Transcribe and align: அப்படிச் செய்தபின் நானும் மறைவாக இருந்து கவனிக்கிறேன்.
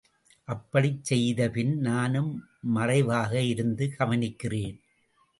அப்படிச் 0.47 1.03
செய்தபின் 1.03 1.77
நானும் 1.79 2.31
மறைவாக 2.69 3.41
இருந்து 3.41 3.93
கவனிக்கிறேன். 3.99 4.79